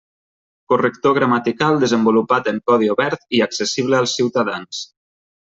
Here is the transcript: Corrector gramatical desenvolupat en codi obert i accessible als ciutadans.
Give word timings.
Corrector 0.71 1.13
gramatical 1.17 1.77
desenvolupat 1.83 2.49
en 2.53 2.57
codi 2.71 2.91
obert 2.95 3.29
i 3.41 3.43
accessible 3.49 4.01
als 4.01 4.19
ciutadans. 4.21 4.83